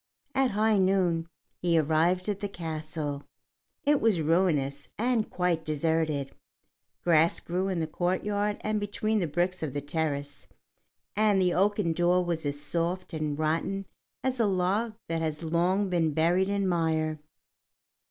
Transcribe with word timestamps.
At 0.33 0.49
high 0.49 0.79
noon 0.79 1.27
he 1.59 1.77
arrived 1.77 2.27
at 2.27 2.39
the 2.39 2.49
castle. 2.49 3.23
It 3.83 4.01
was 4.01 4.19
ruinous 4.19 4.89
and 4.97 5.29
quite 5.29 5.63
deserted; 5.63 6.31
grass 7.03 7.39
grew 7.39 7.67
in 7.67 7.79
the 7.81 7.85
courtyard 7.85 8.57
and 8.61 8.79
between 8.79 9.19
the 9.19 9.27
bricks 9.27 9.61
of 9.61 9.73
the 9.73 9.79
terrace, 9.81 10.47
and 11.15 11.39
the 11.39 11.53
oaken 11.53 11.93
door 11.93 12.25
was 12.25 12.47
as 12.47 12.59
soft 12.59 13.13
and 13.13 13.37
rotten 13.37 13.85
as 14.23 14.39
a 14.39 14.47
log 14.47 14.95
that 15.07 15.21
has 15.21 15.43
long 15.43 15.87
been 15.87 16.13
buried 16.15 16.49
in 16.49 16.67
mire. 16.67 17.19